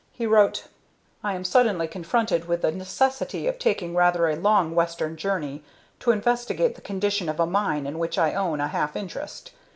He 0.13 0.25
wrote: 0.25 0.63
"I 1.23 1.35
am 1.35 1.43
suddenly 1.45 1.87
confronted 1.87 2.45
with 2.47 2.63
the 2.63 2.71
necessity 2.71 3.45
of 3.45 3.59
taking 3.59 3.93
rather 3.93 4.27
a 4.27 4.35
long 4.35 4.73
Western 4.73 5.15
journey, 5.15 5.63
to 5.99 6.09
investigate 6.09 6.73
the 6.73 6.81
condition 6.81 7.29
of 7.29 7.39
a 7.39 7.45
mine 7.45 7.85
in 7.85 7.99
which 7.99 8.17
I 8.17 8.33
own 8.33 8.59
a 8.59 8.67
half 8.69 8.95
interest. 8.95 9.51